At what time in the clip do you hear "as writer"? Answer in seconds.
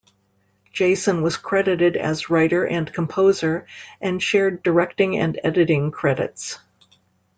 1.95-2.65